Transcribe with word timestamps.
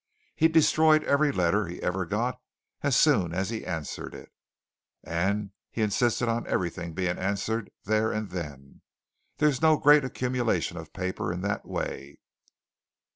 He 0.35 0.47
destroyed 0.47 1.03
every 1.03 1.31
letter 1.31 1.67
he 1.67 1.79
ever 1.83 2.07
got 2.07 2.41
as 2.81 2.95
soon 2.95 3.35
as 3.35 3.51
he'd 3.51 3.65
answered 3.65 4.15
it. 4.15 4.31
And 5.03 5.43
as 5.43 5.49
he 5.69 5.83
insisted 5.83 6.27
on 6.27 6.47
everything 6.47 6.95
being 6.95 7.19
answered 7.19 7.69
there 7.83 8.11
and 8.11 8.31
then, 8.31 8.81
there's 9.37 9.61
no 9.61 9.77
great 9.77 10.03
accumulation 10.03 10.75
of 10.77 10.91
paper 10.91 11.31
in 11.31 11.41
that 11.41 11.67
way!" 11.67 12.17